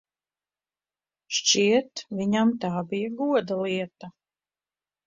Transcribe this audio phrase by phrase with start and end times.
[1.39, 4.15] Šķiet, viņam tā bija goda lieta.